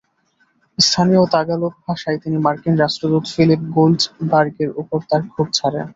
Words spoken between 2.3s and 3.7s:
মার্কিন রাষ্ট্রদূত ফিলিপ